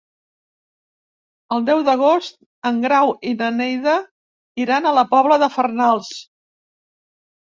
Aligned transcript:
El 1.57 1.65
deu 1.67 1.81
d'agost 1.89 2.39
en 2.69 2.79
Grau 2.85 3.13
i 3.31 3.35
na 3.41 3.49
Neida 3.59 3.93
iran 4.65 4.87
a 4.87 4.95
la 5.01 5.03
Pobla 5.11 5.37
de 5.43 5.51
Farnals. 5.59 6.09